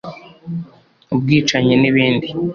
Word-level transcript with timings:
ubwicanyi 1.13 1.73
n’ibindi 1.77 2.27